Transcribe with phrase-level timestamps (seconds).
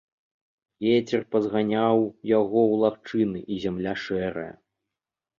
[0.85, 1.99] Вецер пазганяў
[2.31, 4.47] яго ў лагчыны, і зямля шэрая.